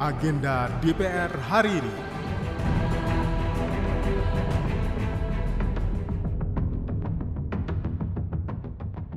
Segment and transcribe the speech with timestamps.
[0.00, 1.92] Agenda DPR hari ini.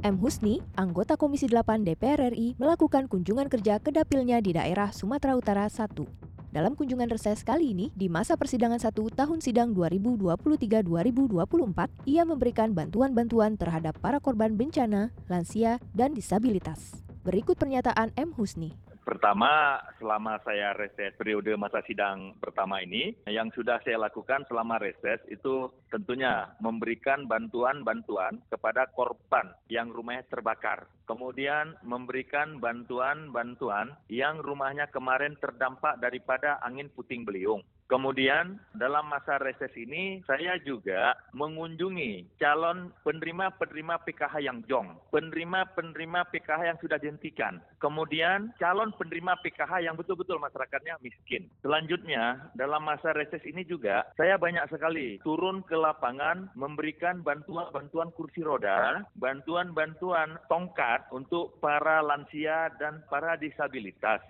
[0.03, 0.19] M.
[0.19, 5.71] Husni, anggota Komisi 8 DPR RI, melakukan kunjungan kerja ke dapilnya di daerah Sumatera Utara
[5.71, 6.03] 1.
[6.51, 13.55] Dalam kunjungan reses kali ini, di masa persidangan 1 tahun sidang 2023-2024, ia memberikan bantuan-bantuan
[13.55, 16.99] terhadap para korban bencana, lansia, dan disabilitas.
[17.23, 18.35] Berikut pernyataan M.
[18.35, 18.75] Husni.
[19.03, 25.19] Pertama, selama saya reses periode masa sidang pertama ini, yang sudah saya lakukan selama reses
[25.27, 30.87] itu tentunya memberikan bantuan-bantuan kepada korban yang rumahnya terbakar.
[31.03, 37.59] Kemudian memberikan bantuan-bantuan yang rumahnya kemarin terdampak daripada angin puting beliung.
[37.91, 46.61] Kemudian dalam masa reses ini saya juga mengunjungi calon penerima-penerima PKH yang jong, penerima-penerima PKH
[46.73, 51.51] yang sudah dihentikan, kemudian calon penerima PKH yang betul-betul masyarakatnya miskin.
[51.61, 58.41] Selanjutnya dalam masa reses ini juga saya banyak sekali turun ke lapangan memberikan bantuan-bantuan kursi
[58.41, 64.23] roda, bantuan-bantuan tongkat untuk para lansia dan para disabilitas.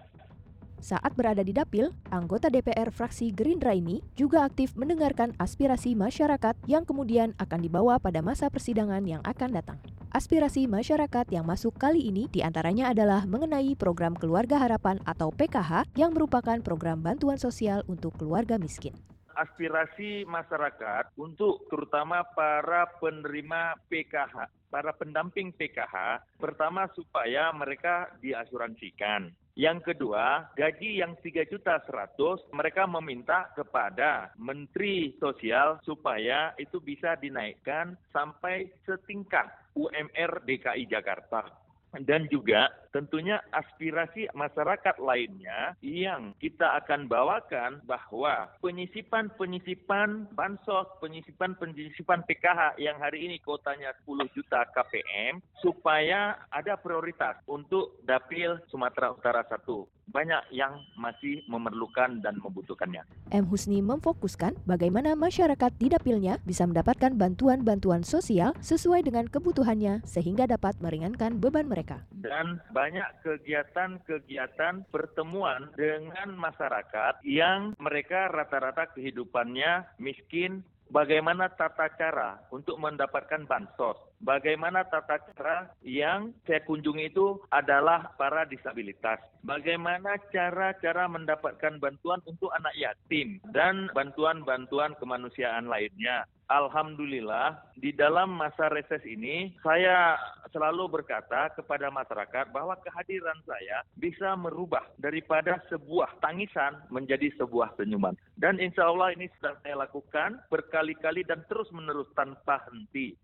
[0.84, 6.84] Saat berada di dapil, anggota DPR fraksi Gerindra ini juga aktif mendengarkan aspirasi masyarakat yang
[6.84, 9.80] kemudian akan dibawa pada masa persidangan yang akan datang.
[10.12, 15.88] Aspirasi masyarakat yang masuk kali ini di antaranya adalah mengenai program Keluarga Harapan atau PKH
[15.96, 18.92] yang merupakan program bantuan sosial untuk keluarga miskin
[19.34, 29.30] aspirasi masyarakat untuk terutama para penerima PKH, para pendamping PKH, pertama supaya mereka diasuransikan.
[29.54, 37.14] Yang kedua, gaji yang 3 juta 100 mereka meminta kepada Menteri Sosial supaya itu bisa
[37.22, 39.46] dinaikkan sampai setingkat
[39.78, 41.63] UMR DKI Jakarta
[42.02, 52.82] dan juga tentunya aspirasi masyarakat lainnya yang kita akan bawakan bahwa penyisipan-penyisipan bansos, penyisipan-penyisipan PKH
[52.82, 60.03] yang hari ini kotanya 10 juta KPM supaya ada prioritas untuk dapil Sumatera Utara 1
[60.14, 63.02] banyak yang masih memerlukan dan membutuhkannya.
[63.34, 63.50] M.
[63.50, 70.78] Husni memfokuskan bagaimana masyarakat di dapilnya bisa mendapatkan bantuan-bantuan sosial sesuai dengan kebutuhannya sehingga dapat
[70.80, 72.06] meringankan beban mereka.
[72.14, 80.62] Dan banyak kegiatan-kegiatan pertemuan dengan masyarakat yang mereka rata-rata kehidupannya miskin,
[80.94, 83.98] bagaimana tata cara untuk mendapatkan bansos.
[84.24, 89.20] Bagaimana tata cara yang saya kunjungi itu adalah para disabilitas.
[89.44, 96.24] Bagaimana cara-cara mendapatkan bantuan untuk anak yatim dan bantuan-bantuan kemanusiaan lainnya.
[96.52, 100.20] Alhamdulillah di dalam masa reses ini saya
[100.52, 108.20] selalu berkata kepada masyarakat bahwa kehadiran saya bisa merubah daripada sebuah tangisan menjadi sebuah senyuman.
[108.36, 113.16] Dan insya Allah ini sudah saya lakukan berkali-kali dan terus-menerus tanpa henti.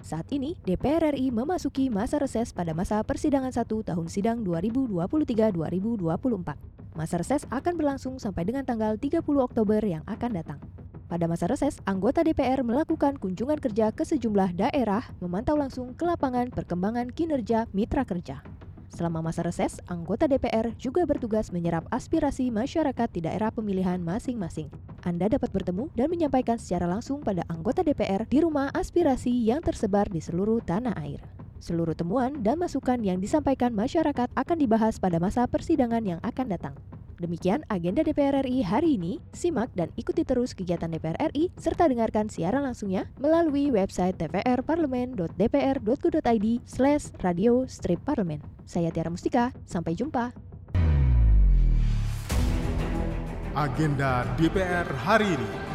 [0.00, 6.96] Saat ini, DPR RI memasuki masa reses pada masa persidangan 1 tahun sidang 2023-2024.
[6.96, 10.56] Masa reses akan berlangsung sampai dengan tanggal 30 Oktober yang akan datang.
[11.10, 16.54] Pada masa reses, anggota DPR melakukan kunjungan kerja ke sejumlah daerah, memantau langsung ke lapangan
[16.54, 18.46] perkembangan kinerja mitra kerja.
[18.94, 24.70] Selama masa reses, anggota DPR juga bertugas menyerap aspirasi masyarakat di daerah pemilihan masing-masing.
[25.02, 30.06] Anda dapat bertemu dan menyampaikan secara langsung pada anggota DPR di rumah aspirasi yang tersebar
[30.06, 31.18] di seluruh tanah air.
[31.58, 36.74] Seluruh temuan dan masukan yang disampaikan masyarakat akan dibahas pada masa persidangan yang akan datang.
[37.20, 39.20] Demikian agenda DPR RI hari ini.
[39.36, 47.12] Simak dan ikuti terus kegiatan DPR RI serta dengarkan siaran langsungnya melalui website tvrparlemen.dpr.go.id slash
[47.20, 48.40] radio strip parlemen.
[48.64, 50.32] Saya Tiara Mustika, sampai jumpa.
[53.52, 55.69] Agenda DPR hari ini.